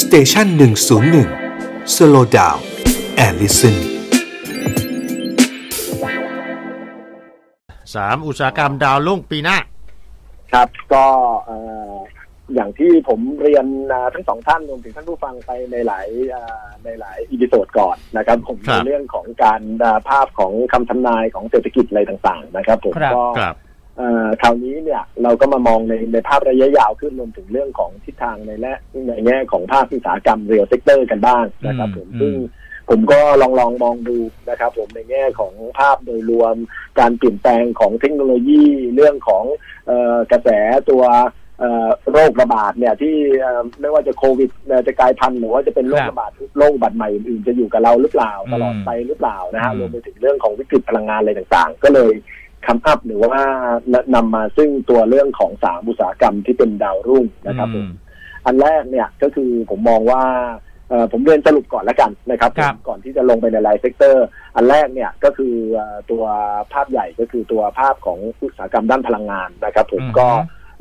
[0.00, 1.28] station หนึ่งศูนย์หนึ่ง
[1.94, 3.76] slow down and listen
[7.94, 9.56] สามอุตสาหกรรมดาวรุ่งปีหน้า
[10.52, 11.06] ครับก็
[11.44, 11.56] เอ่
[11.90, 11.94] อ
[12.54, 23.24] อย่างที่ผมเรียนอ่าทั้งสองท่านรวมถึงท่านผู้ฟังไปในหลายอ่าในหลาย episode ก่อนนะครับ ผมครับในเรื่องของการอ่าภาพของคำทำนายของเศรษฐกิจอะไรต่าง ๆ นะครับ ผมครับก็
[23.98, 28.74] ครับเอ่อคราวนี้เนี่ยเราก็มามองในในภาพระยะยาวขึ้นรวมถึงเรื่องของทิศทางในและ
[29.08, 32.32] ในแง่ของภาคอุตสาหกรรม real sector กันบ้างนะครับผมอืมซึ่ง
[32.88, 34.18] ผมก็ลองลองมองดู
[34.50, 36.54] นะครับผมในแง่ของภาพโดยรวม
[37.00, 38.62] การเปลี่ยนแปลงของเทคโนโลยี
[38.94, 39.44] เรื่องของ
[39.86, 40.48] เอ่อกระแส
[40.90, 41.04] ตัว
[41.60, 52.14] เอ่อโรคระบาดเนี่ยที่เอ่อไม่ว่าจะโควิดเอ่อจะกลายพันธุ์หรือว่าจะเป็นโรคครับระบาดโรคอุบัติใหม่อื่นๆจะอยู่กับเราหรือเปล่าอืมตลอดไปหรือเปล่านะฮะอืมรวมไปถึงเรื่องของวิกฤตพลังงานอะไรต่างๆ ก็เลย
[52.66, 53.42] come up หรือว่า
[54.14, 57.88] นำมาซึ่งตัวเรื่องของสามอุตสาหกรรมที่เป็นดาวรุ่งนะครับผม
[58.46, 60.22] อันแรกเนี่ยก็คือผมมองว่า
[60.88, 66.24] เอ่อผมเรียนสรุปก่อนแล้วกันนะครับครับก่อนที่จะลงไปในราย sector อันแรกเนี่ยก็คือเอ่อตัว
[66.72, 70.28] ภาพใหญ่ก็คือตัวภาพของอุตสาหกรรมด้านพลังงานนะครับ ผมอือฮึก็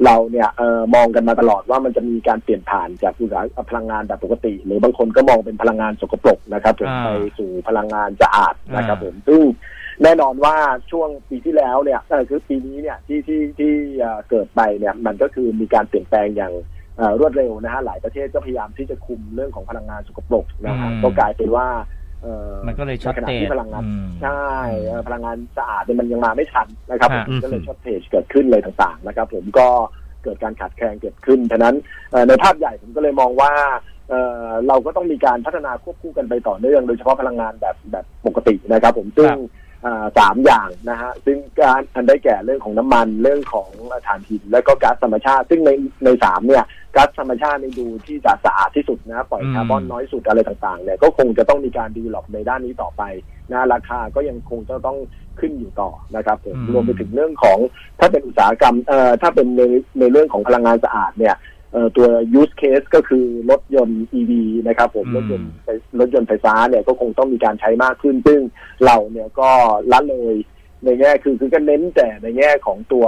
[0.05, 9.41] เราเนี่ยเอ่อมองกันมาตลอดว่ามันจะมีการเปลี่ยนผ่านจากอุตสาหกรรมพลังงานแบบปกติ หรือบางคนก็มองเป็นพลังงานสกปรกนะครับผมอ่าไปสู่พลังงานสะอาดนะครับอ่าผมซึ่ง
[10.03, 10.55] แน่นอนว่า
[10.91, 16.53] ช่วงปีที่แล้วเนี่ยเอ่อคือปีนี้เนี่ยที่ที่ที่เอ่อเกิดไปเนี่ยมันก็คือมีการเปลี่ยนแปลงอย่าง
[16.97, 21.67] เอ่อรวดเร็วนะฮะหลายประเทศก็พยายามที่จะคุมเรื่องของพลังงานสกปรกนะฮะอืมก็กลายเป็นว่า
[22.21, 24.41] เอ่อมันก็เลยช็อตในขณะเตจที่พลังงานอืมใช่
[24.85, 29.67] เอ่อพลังงานสะอาดเนี่ยมันยังมาไม่ทันนะครับฮะผมก็เลยช็อตเทจเกิดขึ้นเลยต่างๆนะครับ ผมก็
[30.23, 31.75] เกิดการขาดแคลนเกิดขึ้นฉะนั้น
[32.11, 33.51] เอ่อในภาพใหญ่ผมก็เลยมองว่า
[34.09, 39.65] เอ่อเราก็ต้องมีการพัฒนาควบคู่กันไปต่อเนื่อง โดยเฉพาะพลังงานแบบแบบปกตินะครับ ผมซึ่งครับอ่า
[40.17, 43.69] สามอย่างนะฮะซึ่งการอันได้แก่เรื่องของน้ำมันเรื่องของ
[44.07, 45.71] ถ่านหินและก็ก๊าซธรรมชาติ ซึ่งใน
[46.05, 46.63] ในสามเนี่ย
[46.95, 53.03] ก๊าซธรรมชาติในดูที่จะสะอาดที่สุดนะปล่อยอืมคาร์บอนน้อยสุดอะไรต่างๆเนี่ยก็คงจะต้องมีการดีลลอปในด้านนี้ต่อไป
[53.51, 54.97] นะราคาก็ยังคงจะต้อง
[55.39, 57.57] ขึ้นอยู่ต่อนะครับผมอืมรวมไปถึงเรื่องของ
[57.99, 59.61] ถ้าเป็นอุตสาหกรรมเอ่อถ้าเป็นใน
[59.99, 61.35] ในเรื่องของพลังงานสะอาดเนี่ย
[61.71, 62.07] เอ่อตัว
[62.39, 64.31] use case ก็คือรถยนต์ EV
[64.67, 65.67] นะครับผมอืมรถยนต์ไฟ
[65.99, 68.39] รถยนต์ไฟฟ้าเนี่ยก็คงต้องมีการใช้มากขึ้น ซึ่ง
[68.85, 69.49] เราเนี่ยก็
[69.91, 70.35] ละเลย
[70.83, 73.07] ในแง่คือคือก็เน้นแต่ในแง่ของตัว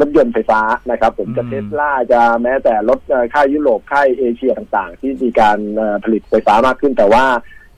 [0.00, 0.60] รถยนต์ไฟฟ้า
[0.90, 7.24] นะครับ ผมจะอืมเทสลาจะแม้แต่รถเอ่อค่ายยุโรปค่ายเอเชียต่างๆ ที่มีการเอ่อผลิตไฟฟ้ามากขึ้นแต่ว่า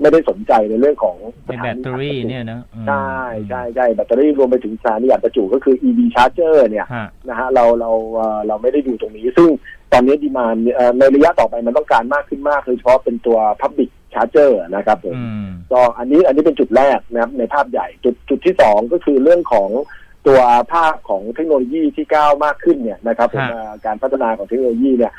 [0.00, 1.16] ไม่ได้สนใจในเรื่องของ
[1.46, 3.12] ในแบตเตอรี่เนี่ยนะอืมใช่
[3.48, 9.48] ใช่ใช่แบตเตอรี่รวมไปถึงสถานีอัดประจุก็คือ EV charger เนี่ยฮะนะฮะเราเราเอ่อเราไม่ได้ดูตรงนี้ ซึ่ง
[9.94, 10.56] ตอนนี้ดีมาน
[10.98, 19.70] ในระยะต่อไปมันต้องการมากขึ้นมากโดยเฉพาะเป็นตัว Public Charger นะครับผมอืมก็อันนี้อันนี้เป็นจุดแรกนะครับในภาพใหญ่จุดจุดที่สองก็คือเรื่องของ
[20.26, 25.12] ตัวภาพของเทคโนโลยีที่ก้าวมากขึ้นเนี่ยนะครับผมฮะเอ่อการพัฒนาของเทคโนโลยีเนี่ย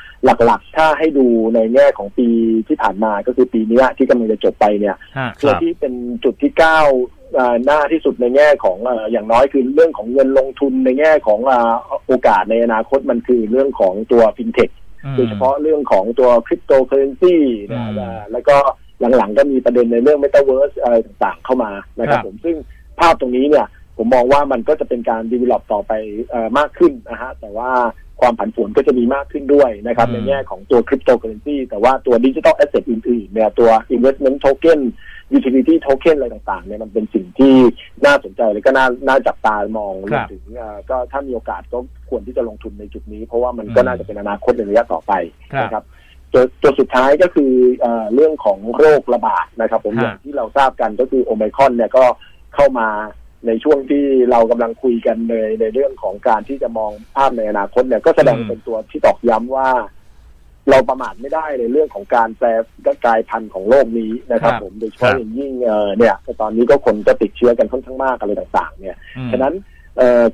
[0.44, 2.28] หลักๆ ถ้าให้ดูในแง่ของปี
[2.68, 5.94] ที่ผ่านมาก็คือปีเนี้ยที่กำลังจะจบไปเนี่ยฮะตัวที่เป็น
[6.24, 7.15] จุดที่ก้าวเอ่อ
[7.64, 11.74] หน้าที่สุดในแง่ของเอ่ออย่างน้อยคือเรื่องของเงินลงทุนในแง่ของเอ่อ
[12.06, 14.70] โอกาสในอนาคตมันคือเรื่องของตัวฟินเทค
[15.04, 17.36] อืมโดยเฉพาะเรื่องของตัวคริปโตเคอเรนซี
[17.72, 18.56] นะอืมเอ่อแล้วก็
[19.16, 22.56] หลังๆก็มีประเด็นในเรื่อง m e t a เวิร์สอะไรต่างๆเข้ามานะครับครับผมซึ่ง
[23.00, 25.92] ภาพตรงนี้เนี่ย ผมมองว่ามันก็จะเป็นการ develop ต่อไป
[26.30, 27.70] เอ่อมากขึ้นนะฮะแต่ว่า
[28.20, 34.80] ความผันผวนก็จะมีมากขึ้นด้วยนะครับอืมในแง่ของตัวคริปโตเคอเรนซีแต่ว่าตัว digital asset อื่นๆเนี่ยตัว investment token
[35.36, 37.54] utility token อะไรต่างๆเนี่ยมันเป็นสิ่งที่
[38.06, 41.78] น่าสนใจและก็น่าน่าจับตามองรวมถึงเอ่อก็ถ้ามีโอกาสก็
[42.10, 45.12] ควรที่จะลงทุนในจุดนี้ เพราะว่ามันก็อืมน่าจะเป็นอนาคตในระยะต่อไป
[45.54, 45.84] ครับนะครับ
[46.32, 52.04] ตัวตัวสุดท้ายก็คือเอ่อเรื่องของโรคระบาดนะครับ ผมฮะอย่างที่เราทราบกันก็คือโอไมครอนเนี่ยก็
[52.54, 52.88] เข้ามา
[53.46, 59.70] ในช่วงที่เรากำลังคุยกันในในเรื่องของการที่จะมองภาพในอนาคตเนี่ยก็แสดงอืมเป็นตัวที่ตอกย้ำว่า
[60.70, 62.46] เราประมาทไม่ได้ในเรื่องของการแปร
[63.04, 69.75] กลายพันธุ์ของโลกนี้นะครับครับผมโดยเฉพาะอย่างยิ่งเอ่อเนี่ยตอนนี้ก็คนก็ติดเชื้อกันค่อนข้างมากอะไรต่าง ๆ เนี่ยอืมฉะนั้นเอ่อ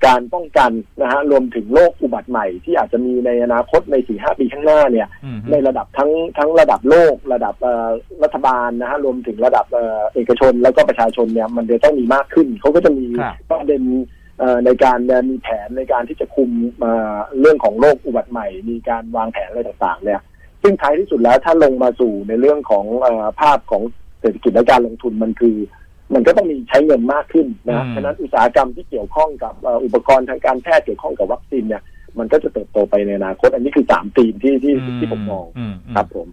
[0.07, 7.91] การป้องกันนะฮะรวมถึงโรคอุบัติใหม่ที่อาจจะมีในอนาคตในสี่ห้าปีข้างหน้าเนี่ยอืมในระดับทั้งทั้งระดับโลก ระดับเอ่อ
[8.23, 13.83] รัฐบาลนะฮะรวมถึงระดับเอ่อเอกชนแล้วก็ประชาชนเนี่ยมันจะต้องมีมากขึ้น เขาก็จะมีครับประเด็น
[14.39, 14.99] เอ่อในการ
[15.31, 16.51] มีแผนในการที่จะคุม
[16.81, 20.21] เอ่อเรื่องของโรคอุบัติใหม่ มีการวางแผนอะไรต่างๆ เนี่ย
[20.63, 23.83] ซึ่งท้ายที่สุดแล้วถ้าลงมาสู่ในเรื่องของเออภาพของ
[24.21, 25.57] เศรษฐกิจและการลงทุนมันคือ
[26.15, 31.83] มันก็ต้องมีใช้เงินมากขึ้นนะอืมฉะนั้นอุตสาหกรรมที่เกี่ยวข้องกับเอ่ออุปกรณ์ทางการแพทย์เกี่ยวข้องกับวัคซีนเนี่ย
[32.19, 36.29] มันก็จะเติบโตไปในอนาคต อันนี้คือสามธีมที่ที่ที่ผมมองอืมครับผม